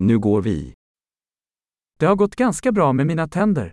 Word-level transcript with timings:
Nu 0.00 0.18
går 0.18 0.42
vi. 0.42 0.74
Det 1.98 2.06
har 2.06 2.16
gått 2.16 2.36
ganska 2.36 2.72
bra 2.72 2.92
med 2.92 3.06
mina 3.06 3.28
tänder. 3.28 3.72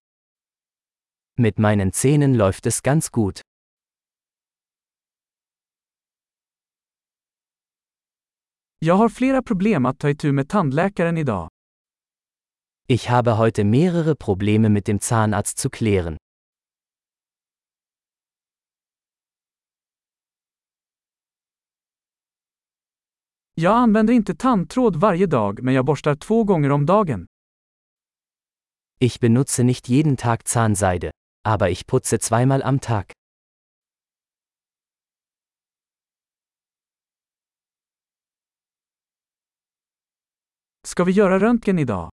Mit 1.38 1.58
meinen 1.58 1.92
Zähnen 1.92 2.38
läuft 2.38 2.66
es 2.66 2.82
ganz 2.82 3.09
gut. 3.09 3.42
Jag 8.80 8.96
har 8.96 9.09
flera 9.09 9.41
problem 9.41 9.86
att 9.86 10.00
ta 10.00 10.09
itu 10.09 10.32
med 10.32 10.50
tandläkaren 10.50 11.18
idag. 11.18 11.50
Ich 12.88 13.10
habe 13.10 13.32
heute 13.32 13.64
mehrere 13.64 14.16
Probleme 14.16 14.70
mit 14.70 14.86
dem 14.86 15.00
Zahnarzt 15.00 15.57
zu 15.57 15.70
klären. 15.70 16.18
Jag 23.58 23.76
använder 23.78 24.14
inte 24.14 24.36
tandtråd 24.36 24.96
varje 24.96 25.26
dag 25.26 25.64
men 25.64 25.74
jag 25.74 25.86
borstar 25.86 26.16
två 26.16 26.44
gånger 26.44 26.71
om 26.71 26.86
dagen. 26.86 27.28
Ich 29.00 29.20
benutze 29.20 29.64
nicht 29.64 29.89
jeden 29.89 30.18
Tag 30.18 30.43
Zahnseide, 30.43 31.12
aber 31.48 31.70
ich 31.70 31.88
putze 31.88 32.17
zweimal 32.20 32.63
am 32.63 32.79
Tag. 32.79 33.12
Ska 40.84 41.03
vi 41.03 41.12
göra 41.12 41.40
röntgen 41.40 41.79
idag? 41.79 42.09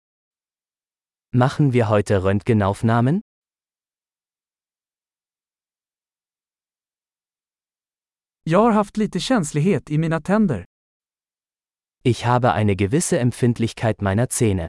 Machen 1.35 1.71
wir 1.71 1.85
heute 1.85 2.17
Röntgenaufnahmen? 2.17 3.21
Jag 8.43 8.59
har 8.59 8.71
haft 8.71 8.97
lite 8.97 9.19
känslighet 9.19 9.91
i 9.91 9.97
mina 9.97 10.21
tänder. 10.21 10.65
Ich 12.03 12.25
habe 12.25 12.53
eine 12.53 12.75
gewisse 12.75 13.19
Empfindlichkeit 13.19 14.01
meiner 14.01 14.27
Zähne. 14.27 14.67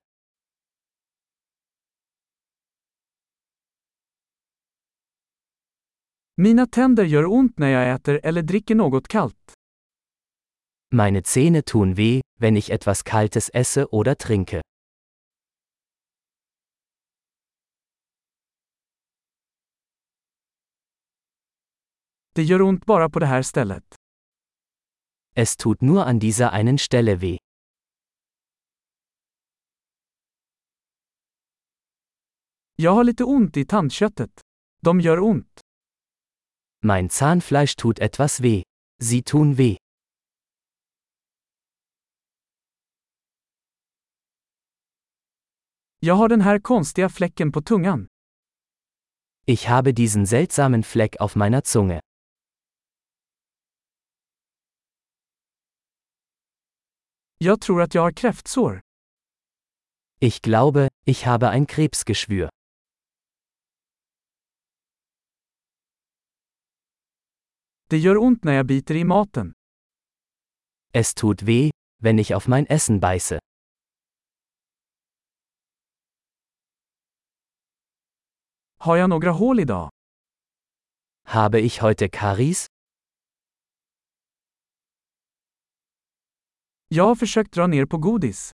Mina 6.37 6.67
tänder 6.67 7.05
gör 7.05 7.27
ont 7.27 7.59
när 7.59 7.69
jag 7.69 7.95
äter 7.95 8.21
eller 8.23 8.43
dricker 8.43 8.75
något 8.75 9.09
kallt. 9.09 9.53
Meine 10.95 11.23
Zähne 11.23 11.63
tun 11.63 11.95
weh, 11.95 12.21
wenn 12.41 12.57
ich 12.57 12.71
etwas 12.71 13.03
Kaltes 13.03 13.51
esse 13.55 13.87
oder 13.87 14.15
trinke. 14.15 14.61
Det 22.35 22.43
gör 22.43 22.63
ont 22.63 22.87
bara 22.87 23.11
på 23.11 23.19
det 23.19 23.27
här 23.27 23.43
stället. 23.43 24.02
Es 25.35 25.57
tut 25.57 25.81
nur 25.83 26.07
an 26.07 26.21
dieser 26.21 26.53
einen 26.53 26.79
Stelle 26.79 27.21
weh. 27.23 27.39
Jag 32.77 32.93
har 32.93 33.05
lite 33.05 33.25
ont 33.25 33.57
i 33.57 33.65
tandköttet. 33.65 34.41
De 34.83 35.01
gör 35.01 35.21
ont. 35.21 35.61
Mein 36.85 37.11
Zahnfleisch 37.11 37.77
tut 37.77 37.99
etwas 37.99 38.41
weh. 38.43 38.63
Sie 39.03 39.23
tun 39.23 39.59
weh. 39.59 39.77
Jag 46.01 46.15
har 46.15 46.29
den 46.29 46.41
här 46.41 46.59
konstiga 46.59 47.09
fläcken 47.09 47.53
på 47.53 47.63
tungan. 47.63 48.07
Ich 49.47 49.69
habe 49.69 49.93
diesen 49.93 50.27
seltsamen 50.27 50.83
Fleck 50.83 51.21
auf 51.21 51.37
meiner 51.37 51.65
Zunge. 51.65 52.01
Jag 57.45 57.61
tror 57.61 57.83
att 57.83 57.95
jag 57.95 58.03
har 58.03 58.13
kräftsår. 58.13 58.81
Ich 60.21 60.43
glaube, 60.43 60.89
ich 61.07 61.27
habe 61.27 61.49
ein 61.51 61.67
Krebsgeschwür. 61.67 62.49
Det 67.89 67.99
gör 67.99 68.17
ont 68.17 68.45
när 68.45 68.53
jag 68.53 68.67
biter 68.67 68.95
i 68.95 69.05
maten. 69.05 69.53
Es 70.93 71.15
tut 71.15 71.43
weh, 71.43 71.71
wenn 72.03 72.19
ich 72.19 72.35
auf 72.35 72.49
mein 72.49 72.67
Essen 72.67 73.01
beiße. 73.01 73.39
Har 78.79 78.97
jag 78.97 79.11
några 79.11 79.31
hål 79.31 79.61
idag? 79.61 79.91
Habe 81.25 81.61
ich 81.61 81.83
heute 81.83 82.09
Karies? 82.09 82.67
Jag 86.95 87.07
har 87.07 87.15
försökt 87.15 87.53
dra 87.53 87.67
ner 87.67 87.87
på 87.87 87.99
godis. 87.99 88.53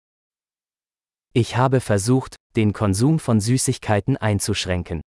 Ich 1.35 1.57
habe 1.57 1.81
versucht, 1.81 2.35
den 2.55 2.73
Konsum 2.73 3.19
von 3.19 3.41
Süßigkeiten 3.41 4.17
einzuschränken. 4.17 5.01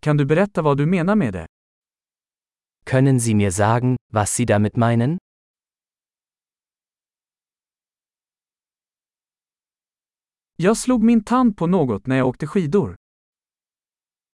Kan 0.00 0.16
du 0.16 0.24
berätta 0.24 0.62
vad 0.62 0.78
du 0.78 0.86
menar 0.86 1.16
med 1.16 1.32
det? 1.32 1.46
Können 2.84 3.20
Sie 3.20 3.34
mir 3.34 3.50
sagen, 3.50 3.96
was 4.12 4.36
Sie 4.36 4.46
damit 4.46 4.76
meinen? 4.76 5.18
Jag 10.56 10.76
slog 10.76 11.02
min 11.02 11.24
tand 11.24 11.56
på 11.56 11.66
något 11.66 12.06
när 12.06 12.16
jag 12.16 12.28
åkte 12.28 12.46
skidor. 12.46 12.96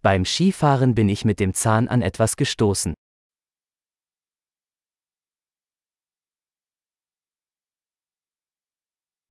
Beim 0.03 0.25
Skifahren 0.25 0.95
bin 0.95 1.11
ich 1.11 1.27
mit 1.27 1.41
dem 1.41 1.53
Zahn 1.53 1.87
an 1.89 2.01
etwas 2.03 2.37
gestoßen. 2.37 2.95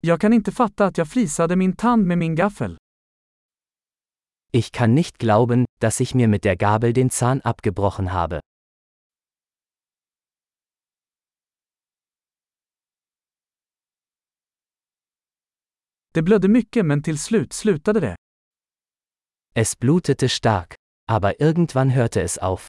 Jag 0.01 0.21
kan 0.21 0.33
inte 0.33 0.51
fatta 0.51 0.85
att 0.85 0.97
jag 0.97 1.07
frisade 1.07 1.55
min 1.55 1.75
tand 1.75 2.05
med 2.05 2.17
min 2.17 2.35
gaffel. 2.35 2.77
Ich 4.51 4.71
kann 4.71 4.95
nicht 4.95 5.17
glauben, 5.17 5.65
dass 5.79 6.01
ich 6.01 6.15
mir 6.15 6.27
mit 6.27 6.43
der 6.43 6.55
Gabel 6.55 6.93
den 6.93 7.09
Zahn 7.09 7.41
abgebrochen 7.43 8.11
habe. 8.11 8.39
Det 16.13 16.21
blödde 16.21 16.47
mycket 16.47 16.85
men 16.85 17.03
till 17.03 17.19
slut 17.19 17.53
slutade 17.53 17.99
det. 17.99 18.15
Es 19.53 19.75
blutete 19.75 20.29
stark. 20.29 20.75
Aber 21.07 21.39
irgendwann 21.41 21.89
hörte 21.89 22.21
es 22.21 22.37
auf. 22.37 22.67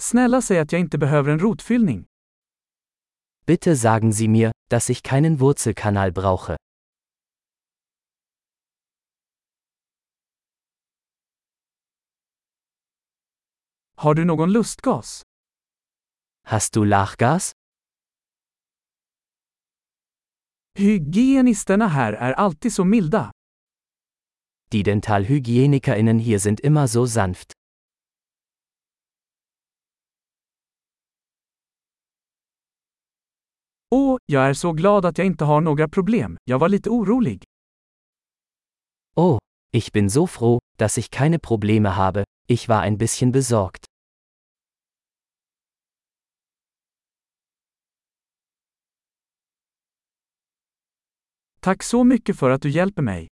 Snälla 0.00 0.42
säg 0.42 0.58
att 0.58 0.72
jag 0.72 0.80
inte 0.80 0.98
behöver 0.98 1.32
en 1.32 1.38
rotfyllning. 1.38 2.06
Bitte 3.46 3.76
sagen 3.76 4.12
Sie 4.12 4.28
mir, 4.28 4.52
dass 4.70 4.90
ich 4.90 5.02
keinen 5.02 5.40
Wurzelkanal 5.40 6.12
brauche. 6.12 6.56
Har 13.96 14.14
du 14.14 14.24
någon 14.24 14.52
lustgas? 14.52 15.22
Hast 16.44 16.74
du 16.76 16.84
Lachgas? 16.84 17.52
Hygienisterna 20.82 21.88
här 21.88 22.12
är 22.12 22.32
alltid 22.32 22.72
så 22.72 22.84
milda. 22.84 23.30
Die 24.72 24.82
Dentalhygienikerinnen 24.82 26.18
hier 26.18 26.38
sind 26.38 26.60
immer 26.60 26.86
so 26.86 27.06
sanft. 27.06 27.52
Åh, 33.90 34.18
jag 34.26 34.48
är 34.48 34.54
så 34.54 34.72
glad 34.72 35.06
att 35.06 35.18
jag 35.18 35.26
inte 35.26 35.44
har 35.44 35.60
några 35.60 35.88
problem. 35.88 36.36
Jag 36.44 36.58
var 36.58 36.68
lite 36.68 36.90
orolig. 36.90 37.44
Oh, 39.16 39.38
ich 39.72 39.92
bin 39.92 40.10
so 40.10 40.26
froh, 40.26 40.58
dass 40.78 40.98
ich 40.98 41.10
keine 41.10 41.38
Probleme 41.38 41.88
habe, 41.96 42.24
ich 42.48 42.68
war 42.68 42.80
ein 42.80 42.98
bisschen 42.98 43.32
besorgt. 43.32 43.91
Tack 51.64 51.82
så 51.82 52.04
mycket 52.04 52.38
för 52.38 52.50
att 52.50 52.62
du 52.62 52.70
hjälper 52.70 53.02
mig. 53.02 53.28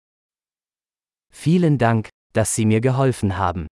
Vielen 1.46 1.78
Dank, 1.78 2.10
dass 2.34 2.56
Sie 2.56 2.66
mir 2.66 2.80
geholfen 2.80 3.32
haben. 3.32 3.68